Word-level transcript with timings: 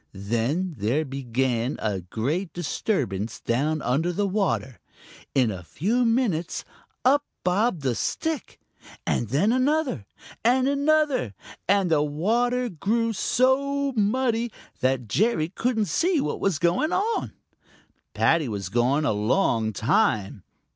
Then 0.13 0.73
there 0.79 1.05
began 1.05 1.75
a 1.77 1.99
great 2.01 2.53
disturbance 2.53 3.39
down 3.39 3.83
under 3.83 4.11
water. 4.25 4.79
In 5.35 5.51
a 5.51 5.61
few 5.61 6.05
minutes 6.05 6.65
up 7.05 7.23
bobbed 7.43 7.85
a 7.85 7.93
stick, 7.93 8.59
and 9.05 9.27
then 9.27 9.51
another 9.51 10.07
and 10.43 10.67
another, 10.67 11.35
and 11.67 11.91
the 11.91 12.01
water 12.01 12.67
grew 12.67 13.13
so 13.13 13.91
muddy 13.95 14.51
that 14.79 15.07
Jerry 15.07 15.49
couldn't 15.49 15.85
see 15.85 16.19
what 16.19 16.39
was 16.39 16.57
going 16.57 16.91
on. 16.91 17.33
Paddy 18.15 18.49
was 18.49 18.69
gone 18.69 19.05
a 19.05 19.11
long 19.11 19.71
time. 19.71 20.41